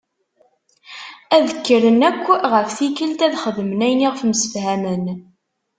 Ad 1.35 1.47
kren 1.65 1.99
akk 2.09 2.25
ɣef 2.51 2.67
tikelt 2.77 3.19
ad 3.27 3.33
xedmen 3.43 3.85
ayen 3.85 4.05
i 4.05 4.07
ɣef 4.11 4.21
msefhamen. 4.29 5.05